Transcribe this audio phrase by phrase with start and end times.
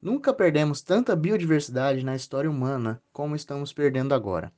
[0.00, 4.52] Nunca perdemos tanta biodiversidade na história humana como estamos perdendo agora.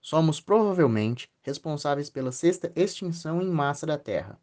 [0.00, 4.40] Somos provavelmente responsáveis pela sexta extinção em massa da Terra.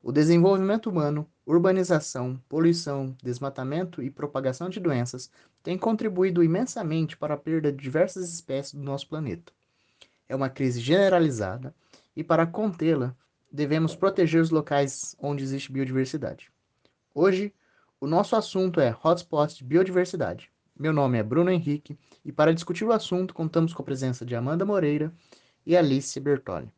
[0.00, 5.32] O desenvolvimento humano, urbanização, poluição, desmatamento e propagação de doenças
[5.64, 9.52] têm contribuído imensamente para a perda de diversas espécies do nosso planeta.
[10.28, 11.74] É uma crise generalizada
[12.14, 13.16] e, para contê-la,
[13.50, 16.52] devemos proteger os locais onde existe biodiversidade.
[17.12, 17.52] Hoje,
[18.00, 20.50] o nosso assunto é Hotspots de Biodiversidade.
[20.78, 24.36] Meu nome é Bruno Henrique e para discutir o assunto contamos com a presença de
[24.36, 25.12] Amanda Moreira
[25.66, 26.72] e Alice Bertoli.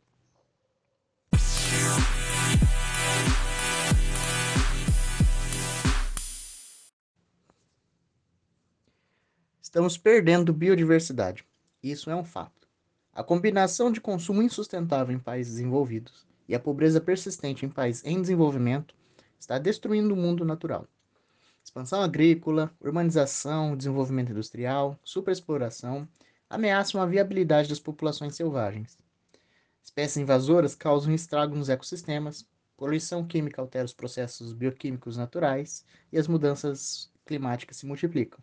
[9.61, 11.45] Estamos perdendo biodiversidade.
[11.83, 12.67] Isso é um fato.
[13.13, 18.21] A combinação de consumo insustentável em países desenvolvidos e a pobreza persistente em países em
[18.21, 18.95] desenvolvimento
[19.39, 20.89] está destruindo o mundo natural.
[21.71, 26.09] Expansão agrícola, urbanização, desenvolvimento industrial, superexploração
[26.49, 28.99] ameaçam a viabilidade das populações selvagens.
[29.81, 32.45] Espécies invasoras causam estrago nos ecossistemas,
[32.77, 38.41] poluição química altera os processos bioquímicos naturais e as mudanças climáticas se multiplicam.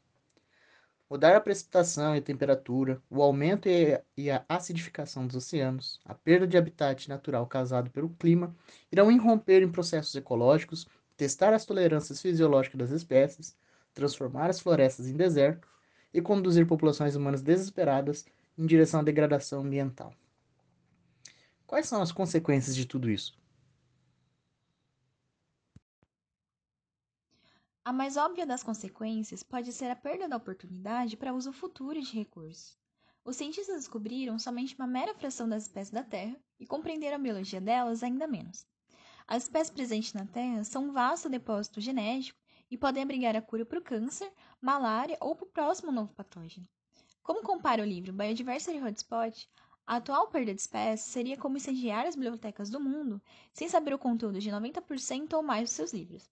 [1.10, 3.68] Mudar a precipitação e a temperatura, o aumento
[4.16, 8.56] e a acidificação dos oceanos, a perda de habitat natural causado pelo clima,
[8.90, 10.88] irão irromper em processos ecológicos
[11.18, 13.58] testar as tolerâncias fisiológicas das espécies,
[13.94, 15.68] transformar as florestas em deserto
[16.14, 18.26] e conduzir populações humanas desesperadas
[18.58, 20.14] em direção à degradação ambiental.
[21.66, 23.38] Quais são as consequências de tudo isso?
[27.84, 32.14] A mais óbvia das consequências pode ser a perda da oportunidade para uso futuro de
[32.14, 32.78] recursos.
[33.24, 37.60] Os cientistas descobriram somente uma mera fração das espécies da Terra e compreenderam a biologia
[37.60, 38.66] delas ainda menos.
[39.30, 42.40] As espécies presentes na Terra são um vasto depósito genético
[42.72, 46.66] e podem abrigar a cura para o câncer, malária ou para o próximo novo patógeno.
[47.22, 49.50] Como compara o livro Biodiversity Hotspot,
[49.86, 53.22] a atual perda de espécies seria como incendiar as bibliotecas do mundo
[53.52, 56.32] sem saber o conteúdo de 90% ou mais dos seus livros.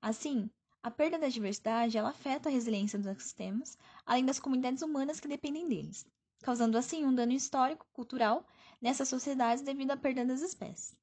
[0.00, 0.48] Assim,
[0.84, 3.76] a perda da diversidade ela afeta a resiliência dos ecossistemas,
[4.06, 6.06] além das comunidades humanas que dependem deles,
[6.44, 8.46] causando assim um dano histórico, cultural
[8.80, 10.96] nessas sociedades devido à perda das espécies.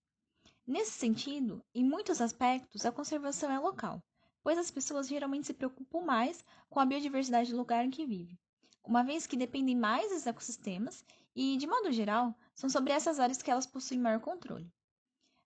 [0.65, 4.01] Nesse sentido, em muitos aspectos, a conservação é local,
[4.41, 8.39] pois as pessoas geralmente se preocupam mais com a biodiversidade do lugar em que vivem,
[8.83, 13.41] uma vez que dependem mais dos ecossistemas e, de modo geral, são sobre essas áreas
[13.41, 14.71] que elas possuem maior controle.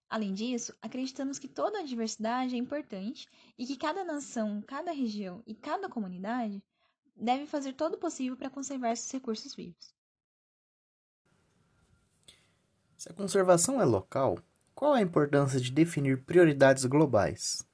[0.09, 5.43] Além disso, acreditamos que toda a diversidade é importante e que cada nação, cada região
[5.45, 6.63] e cada comunidade
[7.15, 9.93] deve fazer todo o possível para conservar esses recursos vivos.
[12.95, 14.39] Se a conservação é local,
[14.77, 17.67] qual a importância de definir prioridades globais?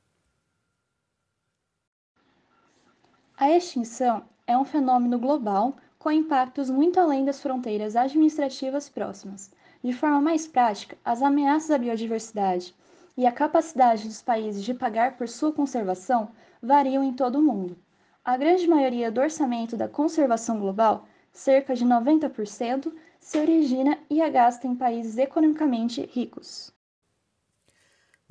[3.35, 9.51] A extinção é um fenômeno global com impactos muito além das fronteiras administrativas próximas.
[9.83, 12.73] De forma mais prática, as ameaças à biodiversidade
[13.17, 16.29] e a capacidade dos países de pagar por sua conservação
[16.61, 17.77] variam em todo o mundo.
[18.23, 24.29] A grande maioria do orçamento da conservação global, cerca de 90%, se origina e é
[24.29, 26.73] gasta em países economicamente ricos.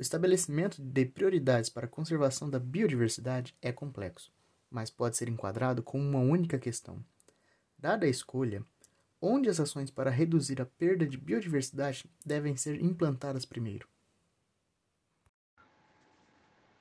[0.03, 4.33] O estabelecimento de prioridades para a conservação da biodiversidade é complexo,
[4.69, 6.99] mas pode ser enquadrado com uma única questão.
[7.79, 8.65] Dada a escolha,
[9.21, 13.87] onde as ações para reduzir a perda de biodiversidade devem ser implantadas primeiro?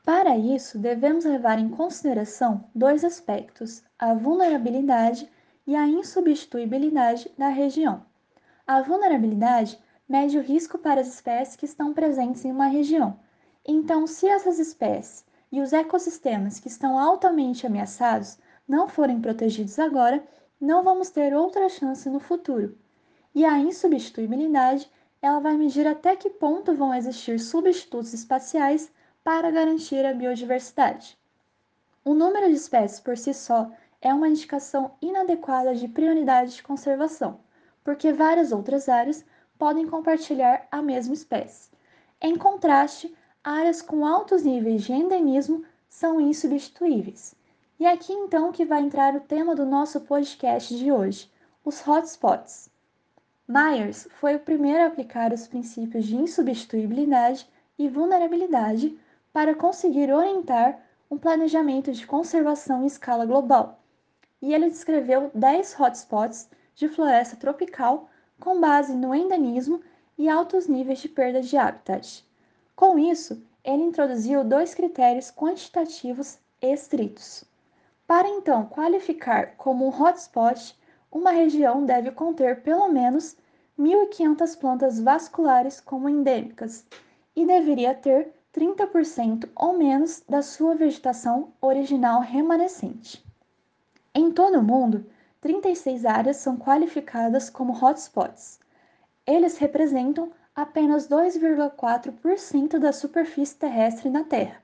[0.03, 5.29] Para isso, devemos levar em consideração dois aspectos: a vulnerabilidade
[5.67, 8.03] e a insubstituibilidade da região.
[8.65, 9.79] A vulnerabilidade
[10.11, 13.17] mede o risco para as espécies que estão presentes em uma região.
[13.66, 20.22] Então, se essas espécies e os ecossistemas que estão altamente ameaçados não forem protegidos agora,
[20.59, 22.77] não vamos ter outra chance no futuro.
[23.33, 24.91] E a insubstituibilidade,
[25.22, 28.91] ela vai medir até que ponto vão existir substitutos espaciais
[29.23, 31.17] para garantir a biodiversidade.
[32.03, 33.72] O número de espécies por si só
[34.02, 37.40] é uma indicação inadequada de prioridade de conservação,
[37.81, 39.23] porque várias outras áreas
[39.61, 41.69] podem compartilhar a mesma espécie.
[42.19, 47.35] Em contraste, áreas com altos níveis de endemismo são insubstituíveis.
[47.79, 51.31] E é aqui então que vai entrar o tema do nosso podcast de hoje,
[51.63, 52.72] os hotspots.
[53.47, 57.47] Myers foi o primeiro a aplicar os princípios de insubstituibilidade
[57.78, 58.97] e vulnerabilidade
[59.31, 63.79] para conseguir orientar um planejamento de conservação em escala global.
[64.41, 68.09] E ele descreveu 10 hotspots de floresta tropical
[68.41, 69.79] com base no endemismo
[70.17, 72.26] e altos níveis de perda de habitat.
[72.76, 77.46] Com isso, ele introduziu dois critérios quantitativos estritos.
[78.08, 80.76] Para então qualificar como um hotspot,
[81.11, 83.38] uma região deve conter pelo menos
[83.79, 86.85] 1.500 plantas vasculares como endêmicas
[87.35, 93.23] e deveria ter 30% ou menos da sua vegetação original remanescente.
[94.14, 95.05] Em todo o mundo,
[95.41, 98.59] 36 áreas são qualificadas como hotspots.
[99.26, 104.61] Eles representam apenas 2,4% da superfície terrestre na Terra,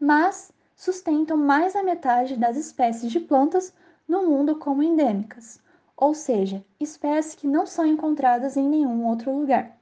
[0.00, 3.74] mas sustentam mais da metade das espécies de plantas
[4.08, 5.60] no mundo como endêmicas,
[5.94, 9.78] ou seja, espécies que não são encontradas em nenhum outro lugar,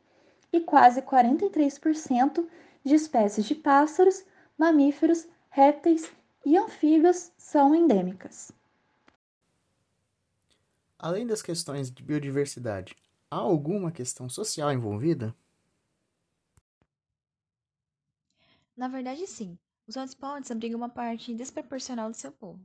[0.53, 2.45] e quase 43%
[2.83, 4.25] de espécies de pássaros,
[4.59, 6.11] mamíferos, répteis
[6.45, 8.53] e anfíbios são endêmicas.
[11.03, 12.97] Além das questões de biodiversidade,
[13.31, 15.37] há alguma questão social envolvida?
[18.77, 19.59] Na verdade, sim.
[19.89, 22.63] Os hotspots abrigam uma parte desproporcional do seu povo.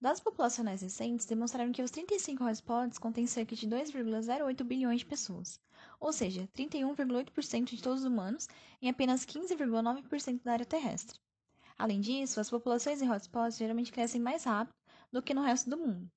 [0.00, 5.60] Dados populacionais recentes demonstraram que os 35 hotspots contêm cerca de 2,08 bilhões de pessoas,
[6.00, 8.48] ou seja, 31,8% de todos os humanos
[8.82, 11.18] em apenas 15,9% da área terrestre.
[11.78, 14.74] Além disso, as populações em hotspots geralmente crescem mais rápido
[15.12, 16.10] do que no resto do mundo.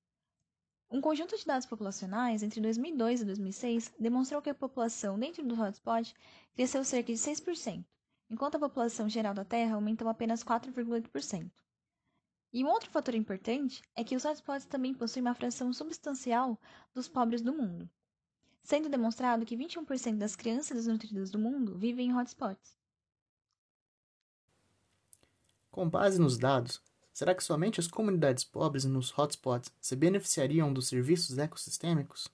[0.88, 5.60] Um conjunto de dados populacionais entre 2002 e 2006 demonstrou que a população dentro do
[5.60, 6.14] hotspot
[6.54, 7.84] cresceu cerca de 6%,
[8.30, 11.50] enquanto a população geral da Terra aumentou apenas 4,8%.
[12.52, 16.58] E um outro fator importante é que os hotspots também possuem uma fração substancial
[16.94, 17.90] dos pobres do mundo,
[18.62, 22.76] sendo demonstrado que 21% das crianças desnutridas do mundo vivem em hotspots.
[25.70, 26.80] Com base nos dados,
[27.16, 32.28] Será que somente as comunidades pobres nos hotspots se beneficiariam dos serviços ecossistêmicos?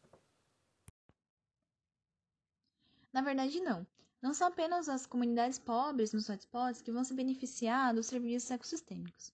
[3.13, 3.87] Na verdade, não.
[4.21, 9.33] Não são apenas as comunidades pobres nos hotspots que vão se beneficiar dos serviços ecossistêmicos.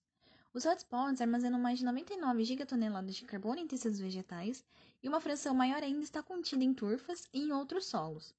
[0.53, 4.63] Os hotspots armazenam mais de 99 gigatoneladas de carbono em tecidos vegetais
[5.01, 8.35] e uma fração maior ainda está contida em turfas e em outros solos.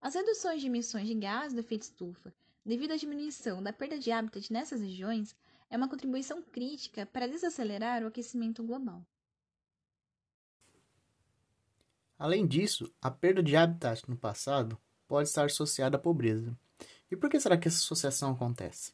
[0.00, 2.32] As reduções de emissões de gás do efeito estufa
[2.64, 5.36] devido à diminuição da perda de hábitat nessas regiões
[5.72, 9.02] é uma contribuição crítica para desacelerar o aquecimento global.
[12.18, 14.78] Além disso, a perda de habitat no passado
[15.08, 16.54] pode estar associada à pobreza.
[17.10, 18.92] E por que será que essa associação acontece?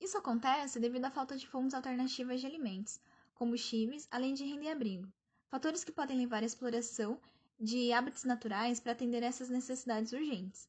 [0.00, 3.00] Isso acontece devido à falta de fontes alternativas de alimentos,
[3.34, 5.06] combustíveis, além de renda e abrigo,
[5.48, 7.20] fatores que podem levar à exploração
[7.56, 10.68] de hábitats naturais para atender essas necessidades urgentes.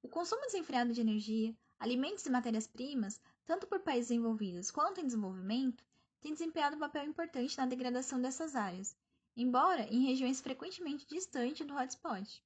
[0.00, 5.84] O consumo desenfreado de energia, alimentos e matérias-primas, tanto por países envolvidos quanto em desenvolvimento,
[6.20, 8.96] têm desempenhado um papel importante na degradação dessas áreas,
[9.36, 12.42] embora em regiões frequentemente distantes do hotspot.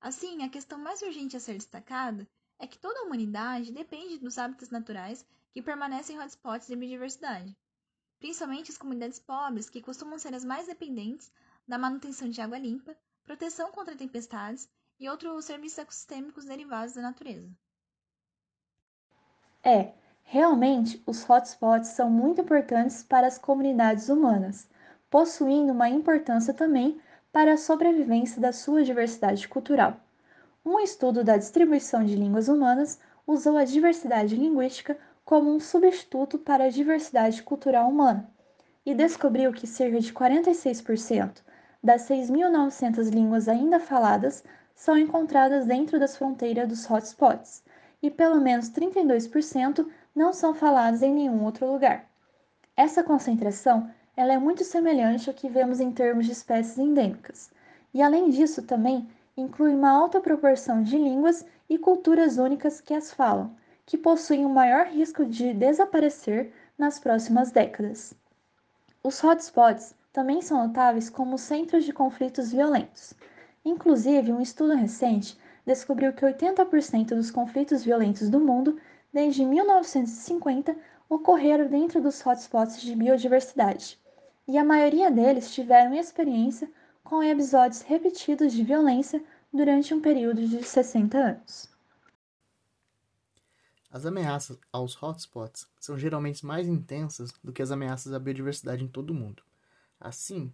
[0.00, 2.28] Assim, a questão mais urgente a ser destacada
[2.58, 7.56] é que toda a humanidade depende dos hábitats naturais que permanecem em hotspots de biodiversidade,
[8.18, 11.32] principalmente as comunidades pobres, que costumam ser as mais dependentes
[11.66, 14.68] da manutenção de água limpa, proteção contra tempestades
[14.98, 17.50] e outros serviços ecossistêmicos derivados da natureza.
[19.64, 19.92] É,
[20.24, 24.68] realmente os hotspots são muito importantes para as comunidades humanas,
[25.08, 27.00] possuindo uma importância também
[27.32, 29.96] para a sobrevivência da sua diversidade cultural.
[30.64, 36.64] Um estudo da distribuição de línguas humanas usou a diversidade linguística como um substituto para
[36.64, 38.28] a diversidade cultural humana
[38.84, 41.40] e descobriu que cerca de 46%
[41.82, 44.42] das 6.900 línguas ainda faladas
[44.74, 47.62] são encontradas dentro das fronteiras dos hotspots,
[48.02, 52.04] e pelo menos 32% não são falados em nenhum outro lugar.
[52.76, 57.50] Essa concentração ela é muito semelhante ao que vemos em termos de espécies endêmicas,
[57.94, 63.12] e além disso também inclui uma alta proporção de línguas e culturas únicas que as
[63.12, 63.54] falam,
[63.86, 68.14] que possuem um maior risco de desaparecer nas próximas décadas.
[69.02, 73.14] Os hotspots também são notáveis como centros de conflitos violentos.
[73.64, 78.78] Inclusive, um estudo recente descobriu que 80% dos conflitos violentos do mundo
[79.12, 80.76] desde 1950
[81.08, 83.98] ocorreram dentro dos hotspots de biodiversidade,
[84.48, 86.70] e a maioria deles tiveram experiência
[87.04, 91.70] com episódios repetidos de violência durante um período de 60 anos.
[93.90, 98.88] As ameaças aos hotspots são geralmente mais intensas do que as ameaças à biodiversidade em
[98.88, 99.42] todo o mundo.
[100.00, 100.50] Assim,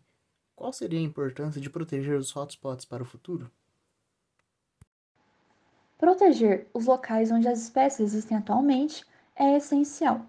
[0.57, 3.49] qual seria a importância de proteger os hotspots para o futuro?
[5.99, 10.21] Proteger os locais onde as espécies existem atualmente é essencial,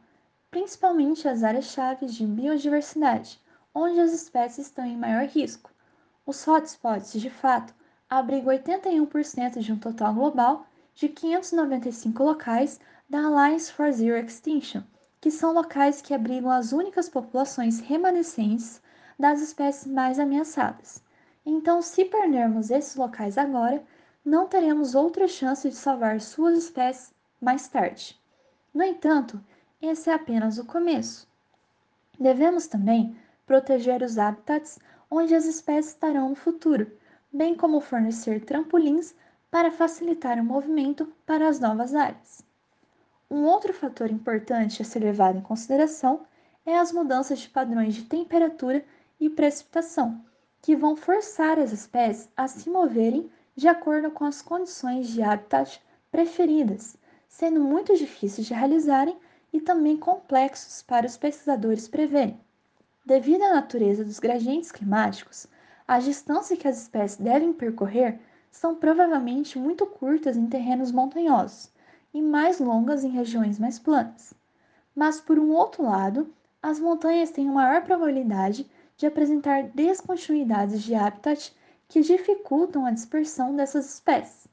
[0.50, 3.40] principalmente as áreas-chave de biodiversidade,
[3.74, 5.70] onde as espécies estão em maior risco.
[6.26, 7.72] Os hotspots, de fato,
[8.10, 14.82] abrigam 81% de um total global de 595 locais da Alliance for Zero Extinction,
[15.22, 18.82] que são locais que abrigam as únicas populações remanescentes
[19.20, 21.04] das espécies mais ameaçadas.
[21.46, 23.84] Então, se perdermos esses locais agora,
[24.30, 28.16] não teremos outra chance de salvar suas espécies mais tarde.
[28.72, 29.44] No entanto,
[29.82, 31.28] esse é apenas o começo.
[32.20, 33.18] Devemos também
[33.48, 34.78] proteger os habitats
[35.10, 36.92] onde as espécies estarão no futuro,
[37.34, 39.16] bem como fornecer trampolins
[39.50, 42.46] para facilitar o movimento para as novas áreas.
[43.32, 46.24] Um outro fator importante a ser levado em consideração
[46.68, 48.86] é as mudanças de padrões de temperatura
[49.20, 50.24] e precipitação,
[50.62, 55.82] que vão forçar as espécies a se moverem de acordo com as condições de habitat
[56.10, 56.96] preferidas,
[57.28, 59.18] sendo muito difíceis de realizarem
[59.51, 62.39] e também complexos para os pesquisadores preverem.
[63.06, 65.46] Devido à natureza dos gradientes climáticos,
[65.86, 68.18] as distâncias que as espécies devem percorrer
[68.50, 71.70] são provavelmente muito curtas em terrenos montanhosos
[72.13, 74.34] e mais longas em regiões mais planas.
[74.96, 81.54] Mas, por um outro lado, as montanhas têm maior probabilidade de apresentar descontinuidades de habitat
[81.89, 84.48] que dificultam a dispersão dessas espécies.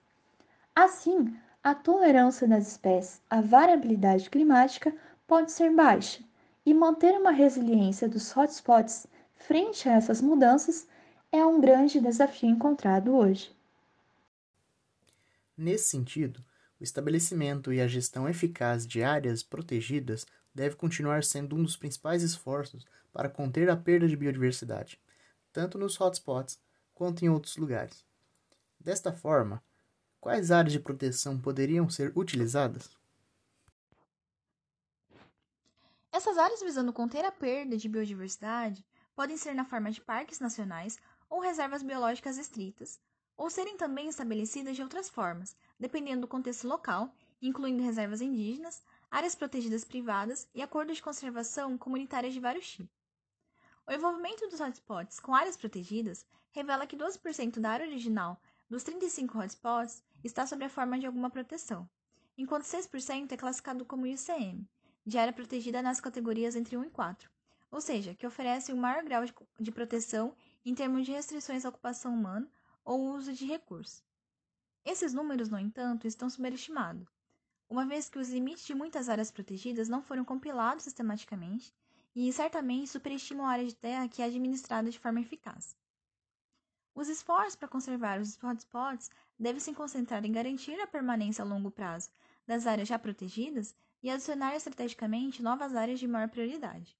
[0.74, 4.92] Assim, a tolerância das espécies à variabilidade climática
[5.26, 6.24] pode ser baixa,
[6.64, 10.88] e manter uma resiliência dos hotspots frente a essas mudanças
[11.30, 13.54] é um grande desafio encontrado hoje.
[15.56, 16.40] Nesse sentido,
[16.80, 22.22] o estabelecimento e a gestão eficaz de áreas protegidas deve continuar sendo um dos principais
[22.22, 24.98] esforços para conter a perda de biodiversidade,
[25.52, 26.58] tanto nos hotspots
[26.96, 28.04] quanto em outros lugares.
[28.80, 29.62] Desta forma,
[30.18, 32.90] quais áreas de proteção poderiam ser utilizadas?
[36.10, 38.82] Essas áreas visando conter a perda de biodiversidade
[39.14, 40.98] podem ser na forma de parques nacionais
[41.28, 42.98] ou reservas biológicas estritas,
[43.36, 47.12] ou serem também estabelecidas de outras formas, dependendo do contexto local,
[47.42, 52.95] incluindo reservas indígenas, áreas protegidas privadas e acordos de conservação comunitárias de vários tipos.
[53.88, 58.36] O envolvimento dos hotspots com áreas protegidas revela que 12% da área original
[58.68, 61.88] dos 35 hotspots está sob a forma de alguma proteção,
[62.36, 64.68] enquanto 6% é classificado como ICM,
[65.06, 67.30] de área protegida nas categorias entre 1 e 4,
[67.70, 69.22] ou seja, que oferece um maior grau
[69.60, 72.50] de proteção em termos de restrições à ocupação humana
[72.84, 74.02] ou uso de recursos.
[74.84, 77.06] Esses números, no entanto, estão subestimados,
[77.68, 81.72] uma vez que os limites de muitas áreas protegidas não foram compilados sistematicamente
[82.16, 85.76] e certamente superestimam a área de terra que é administrada de forma eficaz.
[86.94, 91.70] Os esforços para conservar os hotspots devem se concentrar em garantir a permanência a longo
[91.70, 92.10] prazo
[92.46, 96.96] das áreas já protegidas e adicionar estrategicamente novas áreas de maior prioridade.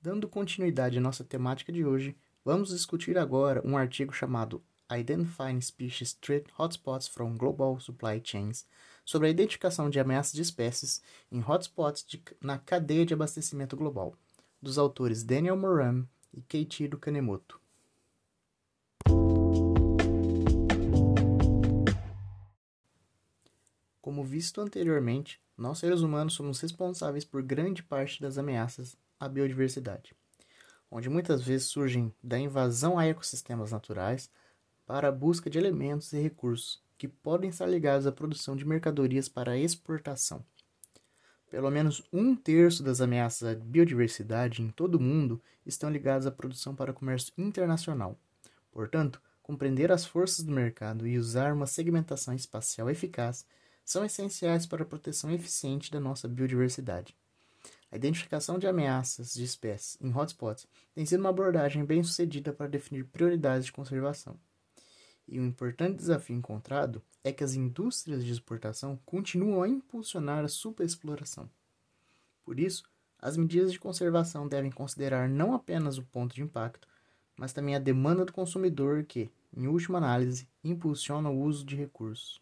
[0.00, 6.14] Dando continuidade à nossa temática de hoje, Vamos discutir agora um artigo chamado Identifying Species
[6.14, 8.66] Threat Hotspots from Global Supply Chains
[9.10, 11.02] sobre a identificação de ameaças de espécies
[11.32, 14.14] em hotspots de, na cadeia de abastecimento global,
[14.62, 17.60] dos autores Daniel Moran e Keiichiro Kanemoto.
[24.00, 30.14] Como visto anteriormente, nós seres humanos somos responsáveis por grande parte das ameaças à biodiversidade
[30.90, 34.28] onde muitas vezes surgem da invasão a ecossistemas naturais
[34.84, 39.26] para a busca de elementos e recursos que podem estar ligados à produção de mercadorias
[39.26, 40.44] para exportação.
[41.50, 46.30] Pelo menos um terço das ameaças à biodiversidade em todo o mundo estão ligadas à
[46.30, 48.20] produção para comércio internacional.
[48.70, 53.46] Portanto, compreender as forças do mercado e usar uma segmentação espacial eficaz
[53.82, 57.16] são essenciais para a proteção eficiente da nossa biodiversidade.
[57.90, 62.68] A identificação de ameaças de espécies em hotspots tem sido uma abordagem bem sucedida para
[62.68, 64.38] definir prioridades de conservação.
[65.30, 70.48] E um importante desafio encontrado é que as indústrias de exportação continuam a impulsionar a
[70.48, 71.48] superexploração.
[72.44, 72.82] Por isso,
[73.16, 76.88] as medidas de conservação devem considerar não apenas o ponto de impacto,
[77.36, 82.40] mas também a demanda do consumidor que, em última análise, impulsiona o uso de recursos.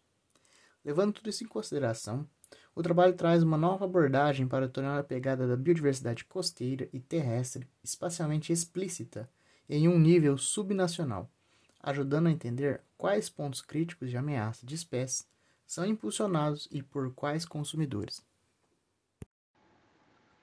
[0.83, 2.27] Levando tudo isso em consideração,
[2.73, 7.67] o trabalho traz uma nova abordagem para tornar a pegada da biodiversidade costeira e terrestre
[7.83, 9.29] espacialmente explícita
[9.69, 11.29] em um nível subnacional,
[11.81, 15.27] ajudando a entender quais pontos críticos de ameaça de espécies
[15.65, 18.21] são impulsionados e por quais consumidores.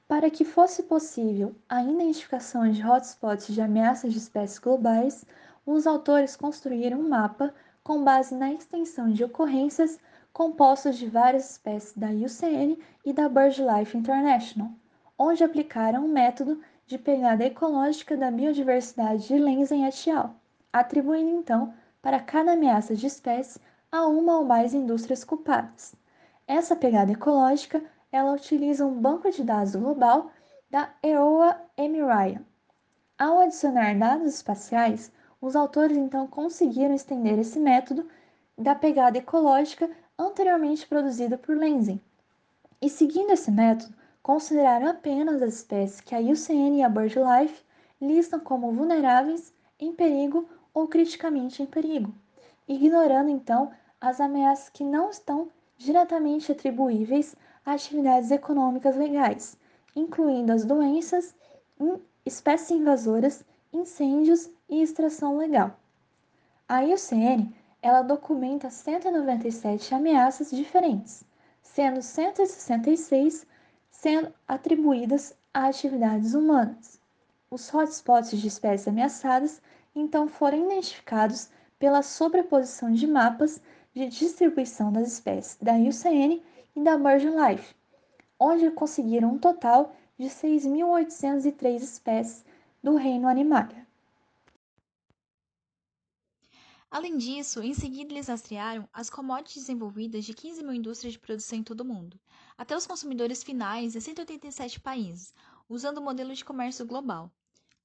[0.08, 5.26] Para que fosse possível a identificação de hotspots de ameaças de espécies globais,
[5.66, 7.52] os autores construíram um mapa
[7.82, 9.98] com base na extensão de ocorrências
[10.32, 14.70] compostos de várias espécies da IUCN e da BirdLife International,
[15.18, 20.36] onde aplicaram o método de pegada ecológica da biodiversidade de Lenzen et al.,
[20.80, 25.95] atribuindo então para cada ameaça de espécie a uma ou mais indústrias culpadas.
[26.47, 30.30] Essa pegada ecológica, ela utiliza um banco de dados global
[30.71, 32.42] da EOA MRIA.
[33.18, 38.06] Ao adicionar dados espaciais, os autores então conseguiram estender esse método
[38.56, 42.00] da pegada ecológica anteriormente produzida por Lensing.
[42.80, 47.62] E seguindo esse método, consideraram apenas as espécies que a IUCN e a BirdLife
[48.00, 52.14] listam como vulneráveis, em perigo ou criticamente em perigo,
[52.68, 59.56] ignorando então as ameaças que não estão diretamente atribuíveis a atividades econômicas legais,
[59.97, 61.35] incluindo as doenças,
[62.26, 63.42] espécies invasoras,
[63.73, 65.80] incêndios e extração legal.
[66.68, 71.25] A IUCN ela documenta 197 ameaças diferentes,
[71.62, 73.47] sendo 166
[73.90, 77.00] sendo atribuídas a atividades humanas.
[77.50, 79.62] Os hotspots de espécies ameaçadas
[79.96, 81.48] então foram identificados
[81.78, 83.60] pela sobreposição de mapas
[83.94, 86.42] de distribuição das espécies da IUCN
[86.76, 87.74] e da BirdLife,
[88.38, 92.44] onde conseguiram um total de 6.803 espécies
[92.82, 93.86] do reino animário.
[96.90, 101.58] Além disso, em seguida eles rastrearam as commodities desenvolvidas de 15 mil indústrias de produção
[101.58, 102.18] em todo o mundo,
[102.56, 105.34] até os consumidores finais em 187 países,
[105.68, 107.30] usando o modelo de comércio global.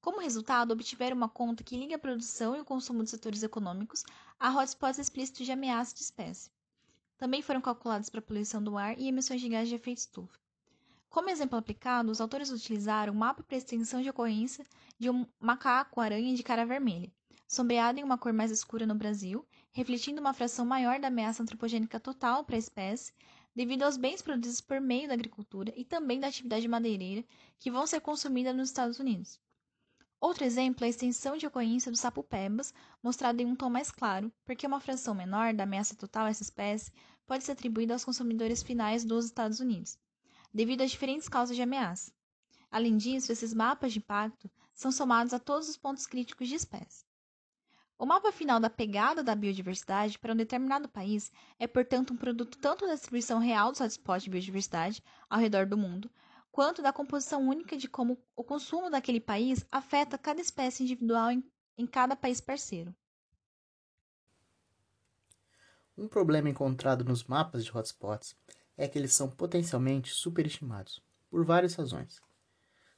[0.02, 4.04] Como resultado, obtiveram uma conta que liga a produção e o consumo dos setores econômicos
[4.40, 6.50] a hotspots explícitos de ameaça de espécie.
[7.20, 10.40] Também foram calculados para a poluição do ar e emissões de gás de efeito estufa.
[11.08, 14.66] Como exemplo aplicado, os autores utilizaram o mapa para extensão de ocorrência
[14.98, 17.12] de um macaco-aranha de cara vermelha,
[17.48, 22.00] sombreado em uma cor mais escura no Brasil, refletindo uma fração maior da ameaça antropogênica
[22.00, 23.14] total para a espécie,
[23.56, 27.24] devido aos bens produzidos por meio da agricultura e também da atividade madeireira
[27.60, 29.40] que vão ser consumidas nos Estados Unidos.
[30.22, 33.90] Outro exemplo é a extensão de ocorrência do sapo pebas, mostrado em um tom mais
[33.90, 36.92] claro, porque uma fração menor da ameaça total a essa espécie
[37.26, 39.98] pode ser atribuída aos consumidores finais dos Estados Unidos,
[40.54, 42.14] devido a diferentes causas de ameaça.
[42.70, 47.04] Além disso, esses mapas de impacto são somados a todos os pontos críticos de espécie.
[47.98, 52.60] O mapa final da pegada da biodiversidade para um determinado país é, portanto, um produto
[52.60, 56.12] tanto da distribuição real dos hotspots de biodiversidade ao redor do mundo,
[56.52, 61.44] quanto da composição única de como o consumo daquele país afeta cada espécie individual em,
[61.78, 62.94] em cada país parceiro.
[65.98, 68.36] Um problema encontrado nos mapas de hotspots
[68.78, 72.22] é que eles são potencialmente superestimados, por várias razões,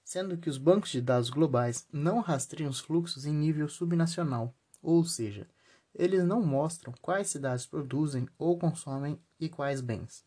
[0.03, 5.05] sendo que os bancos de dados globais não rastreiam os fluxos em nível subnacional ou
[5.05, 5.47] seja,
[5.95, 10.25] eles não mostram quais cidades produzem ou consomem e quais bens.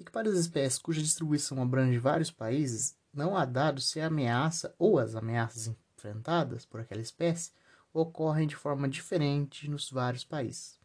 [0.00, 4.06] E que para as espécies cuja distribuição abrange vários países, não há dados se a
[4.06, 7.52] ameaça ou as ameaças enfrentadas por aquela espécie
[7.92, 10.80] ocorrem de forma diferente nos vários países.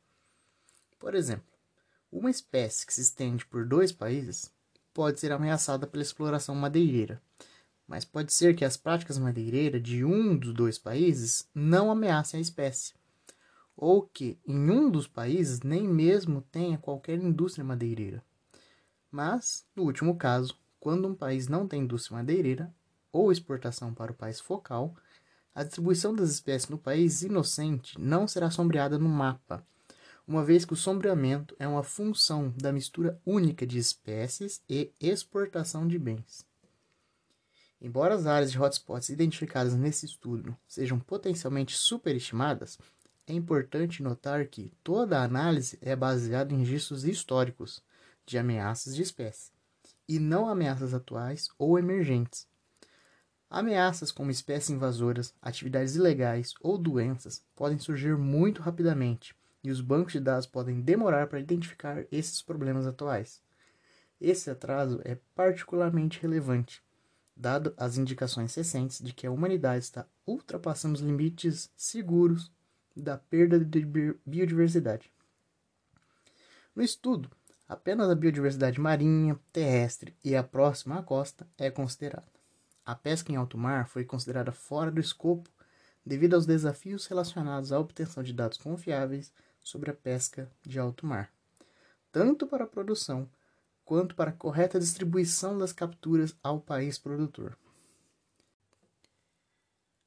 [0.99, 1.47] Por exemplo,
[2.11, 4.51] uma espécie que se estende por dois países
[4.93, 7.21] pode ser ameaçada pela exploração madeireira,
[7.87, 12.41] mas pode ser que as práticas madeireiras de um dos dois países não ameacem a
[12.41, 12.93] espécie,
[13.77, 18.21] ou que em um dos países nem mesmo tenha qualquer indústria madeireira.
[19.15, 22.69] Mas, no último caso, quando um país não tem indústria madeireira
[23.13, 24.93] ou exportação para o país focal,
[25.55, 29.65] a distribuição das espécies no país inocente não será sombreada no mapa,
[30.27, 35.87] uma vez que o sombreamento é uma função da mistura única de espécies e exportação
[35.87, 36.45] de bens.
[37.79, 42.77] Embora as áreas de hotspots identificadas nesse estudo sejam potencialmente superestimadas,
[43.25, 47.81] é importante notar que toda a análise é baseada em registros históricos
[48.25, 49.51] de ameaças de espécie,
[50.07, 52.47] e não ameaças atuais ou emergentes.
[53.49, 60.13] Ameaças como espécies invasoras, atividades ilegais ou doenças podem surgir muito rapidamente, e os bancos
[60.13, 63.41] de dados podem demorar para identificar esses problemas atuais.
[64.19, 66.83] Esse atraso é particularmente relevante
[67.35, 72.51] dado as indicações recentes de que a humanidade está ultrapassando os limites seguros
[72.95, 73.85] da perda de
[74.25, 75.11] biodiversidade.
[76.73, 77.29] No estudo,
[77.67, 82.27] apenas a biodiversidade marinha, terrestre e a próxima à costa é considerada.
[82.85, 85.49] A pesca em alto mar foi considerada fora do escopo
[86.05, 91.31] devido aos desafios relacionados à obtenção de dados confiáveis sobre a pesca de alto mar,
[92.11, 93.27] tanto para a produção
[93.83, 97.57] quanto para a correta distribuição das capturas ao país produtor.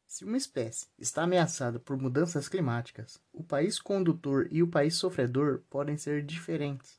[0.07, 5.63] Se uma espécie está ameaçada por mudanças climáticas, o país condutor e o país sofredor
[5.69, 6.99] podem ser diferentes.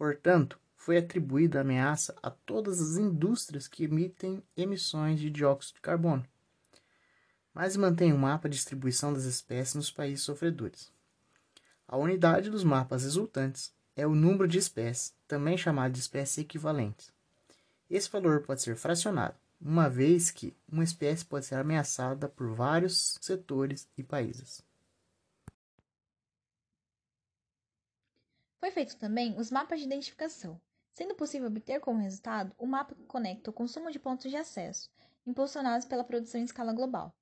[0.00, 5.82] Portanto, foi atribuída a ameaça a todas as indústrias que emitem emissões de dióxido de
[5.82, 6.24] carbono,
[7.52, 10.90] mas mantém um mapa de distribuição das espécies nos países sofredores.
[11.86, 17.12] A unidade dos mapas resultantes é o número de espécies, também chamado de espécies equivalentes.
[17.90, 23.18] Esse valor pode ser fracionado, uma vez que uma espécie pode ser ameaçada por vários
[23.20, 24.64] setores e países.
[28.60, 30.60] Foi feito também os mapas de identificação,
[30.92, 34.36] sendo possível obter como resultado o um mapa que conecta o consumo de pontos de
[34.36, 34.90] acesso,
[35.26, 37.14] impulsionados pela produção em escala global.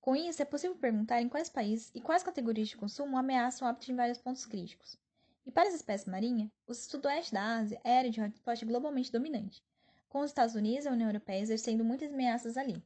[0.00, 3.70] Com isso, é possível perguntar em quais países e quais categorias de consumo ameaçam o
[3.70, 4.96] hábito em vários pontos críticos.
[5.44, 9.62] E para as espécies marinhas, o sudoeste da Ásia é área de hotspot globalmente dominante,
[10.08, 12.82] com os Estados Unidos e a União Europeia exercendo muitas ameaças ali,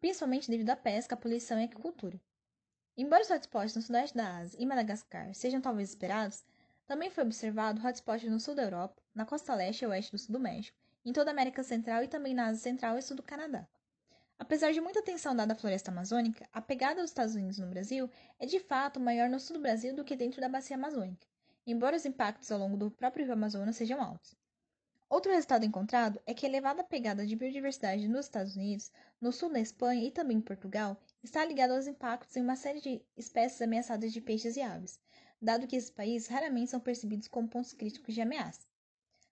[0.00, 2.20] principalmente devido à pesca, à poluição e à.
[2.96, 6.42] Embora os hotspots no sudeste da Ásia e Madagascar sejam talvez esperados,
[6.86, 10.32] também foi observado hotspots no sul da Europa, na costa leste e oeste do sul
[10.32, 13.22] do México, em toda a América Central e também na Ásia Central e sul do
[13.22, 13.66] Canadá.
[14.38, 18.08] Apesar de muita atenção dada à floresta amazônica, a pegada dos Estados Unidos no Brasil
[18.38, 21.26] é de fato maior no sul do Brasil do que dentro da bacia amazônica,
[21.66, 24.36] embora os impactos ao longo do próprio rio Amazonas sejam altos.
[25.08, 29.50] Outro resultado encontrado é que a elevada pegada de biodiversidade nos Estados Unidos, no sul
[29.50, 33.62] da Espanha e também em Portugal está ligada aos impactos em uma série de espécies
[33.62, 35.00] ameaçadas de peixes e aves,
[35.46, 38.66] dado que esses países raramente são percebidos como pontos críticos de ameaça.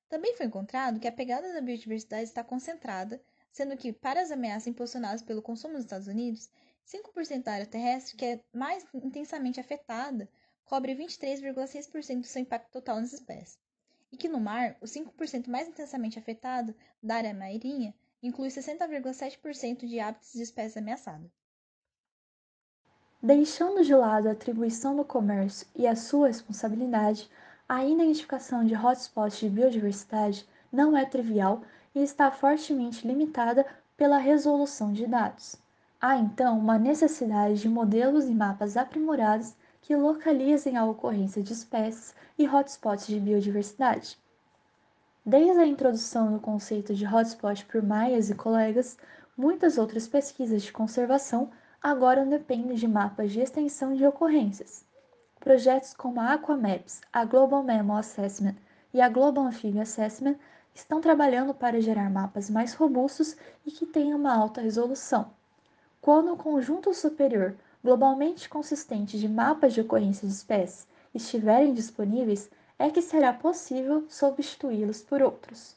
[0.08, 4.68] Também foi encontrado que a pegada da biodiversidade está concentrada, sendo que, para as ameaças
[4.68, 6.48] impulsionadas pelo consumo nos Estados Unidos,
[6.86, 10.28] 5% da área terrestre, que é mais intensamente afetada,
[10.64, 13.58] cobre 23,6% do seu impacto total nas espécies
[14.14, 16.72] e que no mar, o 5% mais intensamente afetado
[17.02, 21.32] da área marinha inclui 60,7% de hábitats de espécies ameaçadas.
[23.24, 27.30] Deixando de lado a atribuição do comércio e a sua responsabilidade,
[27.66, 31.62] a identificação de hotspots de biodiversidade não é trivial
[31.94, 33.64] e está fortemente limitada
[33.96, 35.56] pela resolução de dados.
[35.98, 42.14] Há então uma necessidade de modelos e mapas aprimorados que localizem a ocorrência de espécies
[42.38, 44.18] e hotspots de biodiversidade.
[45.24, 48.98] Desde a introdução do conceito de hotspot por Myers e colegas,
[49.34, 51.50] muitas outras pesquisas de conservação
[51.84, 54.86] agora dependem de mapas de extensão de ocorrências.
[55.38, 58.56] Projetos como a Aquamaps, a Global Mammal Assessment
[58.94, 60.36] e a Global Amphibian Assessment
[60.74, 65.30] estão trabalhando para gerar mapas mais robustos e que tenham uma alta resolução.
[66.00, 72.88] Quando o conjunto superior globalmente consistente de mapas de ocorrência de espécies estiverem disponíveis, é
[72.88, 75.76] que será possível substituí-los por outros.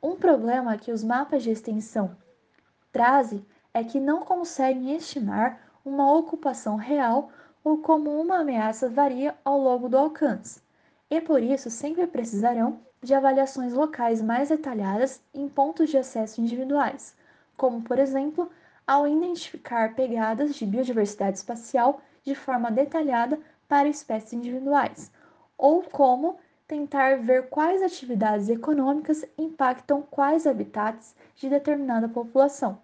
[0.00, 2.16] Um problema que os mapas de extensão
[2.92, 7.30] trazem é que não conseguem estimar uma ocupação real
[7.62, 10.62] ou como uma ameaça varia ao longo do alcance,
[11.10, 17.14] e por isso sempre precisarão de avaliações locais mais detalhadas em pontos de acesso individuais,
[17.56, 18.50] como, por exemplo,
[18.86, 25.12] ao identificar pegadas de biodiversidade espacial de forma detalhada para espécies individuais,
[25.56, 32.78] ou como tentar ver quais atividades econômicas impactam quais habitats de determinada população.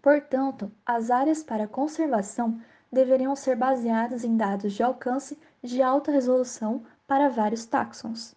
[0.00, 6.84] Portanto, as áreas para conservação deveriam ser baseadas em dados de alcance de alta resolução
[7.06, 8.34] para vários táxons.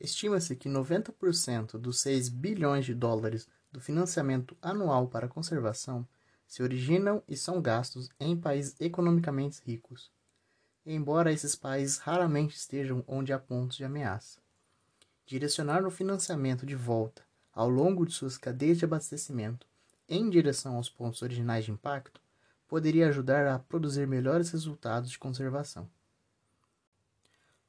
[0.00, 6.06] Estima-se que 90% dos 6 bilhões de dólares do financiamento anual para conservação
[6.46, 10.10] se originam e são gastos em países economicamente ricos,
[10.84, 14.40] embora esses países raramente estejam onde há pontos de ameaça.
[15.24, 19.66] Direcionar o financiamento de volta ao longo de suas cadeias de abastecimento
[20.08, 22.20] em direção aos pontos originais de impacto
[22.66, 25.88] poderia ajudar a produzir melhores resultados de conservação.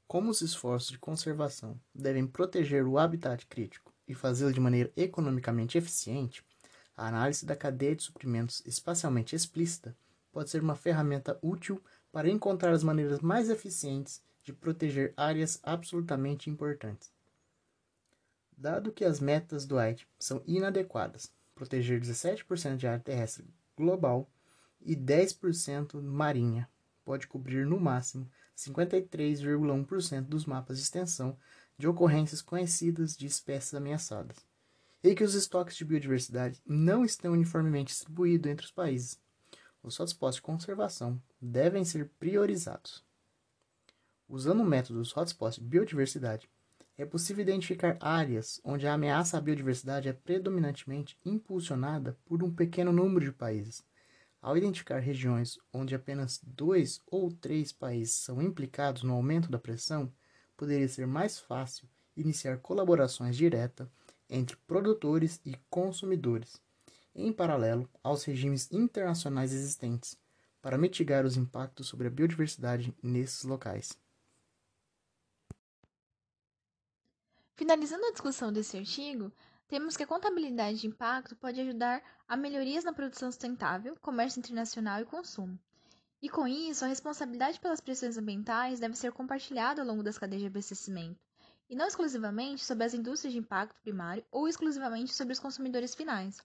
[0.07, 5.77] Como os esforços de conservação devem proteger o habitat crítico e fazê-lo de maneira economicamente
[5.77, 6.43] eficiente,
[6.97, 9.95] a análise da cadeia de suprimentos espacialmente explícita
[10.31, 16.49] pode ser uma ferramenta útil para encontrar as maneiras mais eficientes de proteger áreas absolutamente
[16.49, 17.11] importantes.
[18.61, 23.43] Dado que as metas do AIT são inadequadas, proteger 17% de área terrestre
[23.75, 24.29] global
[24.79, 26.69] e 10% marinha
[27.03, 31.35] pode cobrir no máximo 53,1% dos mapas de extensão
[31.75, 34.37] de ocorrências conhecidas de espécies ameaçadas,
[35.03, 39.19] e que os estoques de biodiversidade não estão uniformemente distribuídos entre os países.
[39.81, 43.03] Os hotspots de conservação devem ser priorizados.
[44.29, 46.47] Usando o método dos hotspots de biodiversidade,
[47.01, 52.93] é possível identificar áreas onde a ameaça à biodiversidade é predominantemente impulsionada por um pequeno
[52.93, 53.83] número de países.
[54.39, 60.13] Ao identificar regiões onde apenas dois ou três países são implicados no aumento da pressão,
[60.55, 63.87] poderia ser mais fácil iniciar colaborações diretas
[64.29, 66.61] entre produtores e consumidores,
[67.15, 70.15] em paralelo aos regimes internacionais existentes,
[70.61, 73.97] para mitigar os impactos sobre a biodiversidade nesses locais.
[77.55, 79.31] Finalizando a discussão desse artigo,
[79.67, 85.01] temos que a contabilidade de impacto pode ajudar a melhorias na produção sustentável, comércio internacional
[85.01, 85.59] e consumo.
[86.21, 90.41] E com isso, a responsabilidade pelas pressões ambientais deve ser compartilhada ao longo das cadeias
[90.41, 91.19] de abastecimento,
[91.69, 96.37] e não exclusivamente sobre as indústrias de impacto primário ou exclusivamente sobre os consumidores finais.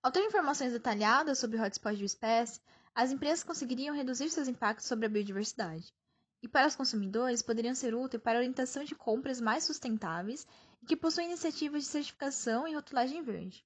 [0.00, 2.60] Ao ter informações detalhadas sobre o hotspot de espécie,
[2.94, 5.92] as empresas conseguiriam reduzir seus impactos sobre a biodiversidade.
[6.40, 10.46] E para os consumidores, poderiam ser úteis para orientação de compras mais sustentáveis
[10.80, 13.64] e que possuem iniciativas de certificação e rotulagem verde.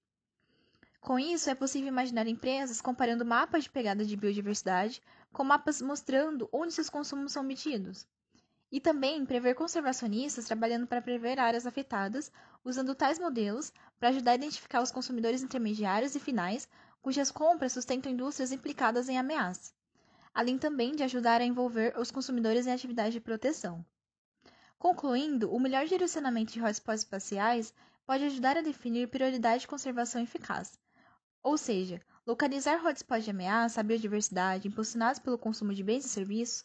[1.03, 6.49] Com isso, é possível imaginar empresas comparando mapas de pegada de biodiversidade com mapas mostrando
[6.53, 8.07] onde seus consumos são omitidos.
[8.71, 12.31] E também prever conservacionistas trabalhando para prever áreas afetadas,
[12.65, 16.69] usando tais modelos para ajudar a identificar os consumidores intermediários e finais
[17.03, 19.75] cujas compras sustentam indústrias implicadas em ameaça,
[20.35, 23.85] além também de ajudar a envolver os consumidores em atividades de proteção.
[24.79, 27.73] Concluindo, o melhor direcionamento de hotspots espaciais
[28.05, 30.79] pode ajudar a definir prioridade de conservação eficaz,
[31.43, 36.65] ou seja, localizar hotspots de ameaça à biodiversidade impulsionados pelo consumo de bens e serviços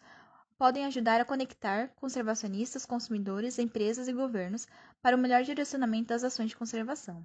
[0.58, 4.68] podem ajudar a conectar conservacionistas, consumidores, empresas e governos
[5.02, 7.24] para o melhor direcionamento das ações de conservação.